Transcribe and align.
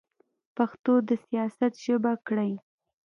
پښتو 0.55 0.93
د 1.07 1.09
سیاست 1.25 1.71
ژبه 1.85 2.13
کړئ. 2.27 2.51